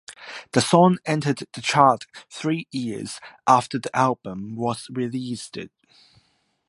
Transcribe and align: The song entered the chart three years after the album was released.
The 0.53 0.61
song 0.61 0.97
entered 1.05 1.43
the 1.53 1.61
chart 1.61 2.07
three 2.27 2.67
years 2.71 3.19
after 3.45 3.77
the 3.77 3.95
album 3.95 4.55
was 4.55 4.89
released. 4.89 5.55